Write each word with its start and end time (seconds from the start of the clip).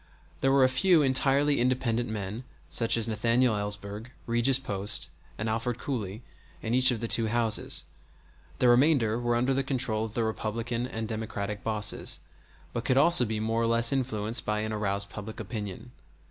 There 0.39 0.51
were 0.51 0.63
a 0.63 0.67
few 0.67 1.03
entirely 1.03 1.59
independent 1.59 2.09
men 2.09 2.43
such 2.71 2.97
as 2.97 3.07
Nathaniel 3.07 3.55
Elsberg, 3.55 4.09
Regis 4.25 4.57
Post, 4.57 5.11
and 5.37 5.47
Alford 5.47 5.77
Cooley, 5.77 6.23
in 6.63 6.73
each 6.73 6.89
of 6.89 7.01
the 7.01 7.07
two 7.07 7.27
houses; 7.27 7.85
the 8.57 8.67
remainder 8.67 9.19
were 9.19 9.35
under 9.35 9.53
the 9.53 9.61
control 9.63 10.03
of 10.05 10.15
the 10.15 10.23
Republican 10.23 10.87
and 10.87 11.07
Democratic 11.07 11.63
bosses, 11.63 12.21
but 12.73 12.83
could 12.83 12.97
also 12.97 13.25
be 13.25 13.39
more 13.39 13.61
or 13.61 13.67
less 13.67 13.93
influenced 13.93 14.43
by 14.43 14.61
an 14.61 14.73
aroused 14.73 15.11
public 15.11 15.39
opinion. 15.39 15.91